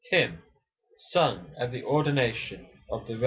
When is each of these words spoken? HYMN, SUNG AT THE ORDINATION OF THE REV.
HYMN, 0.11 0.39
SUNG 0.97 1.53
AT 1.59 1.71
THE 1.71 1.83
ORDINATION 1.83 2.67
OF 2.89 3.05
THE 3.05 3.13
REV. 3.13 3.19